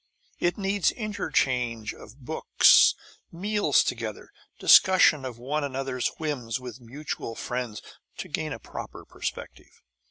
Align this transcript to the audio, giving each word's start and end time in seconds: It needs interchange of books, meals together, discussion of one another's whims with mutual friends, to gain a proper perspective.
It 0.39 0.57
needs 0.57 0.89
interchange 0.91 1.93
of 1.93 2.25
books, 2.25 2.95
meals 3.31 3.83
together, 3.83 4.31
discussion 4.57 5.25
of 5.25 5.37
one 5.37 5.63
another's 5.63 6.07
whims 6.17 6.59
with 6.59 6.81
mutual 6.81 7.35
friends, 7.35 7.83
to 8.17 8.27
gain 8.27 8.51
a 8.51 8.57
proper 8.57 9.05
perspective. 9.05 9.83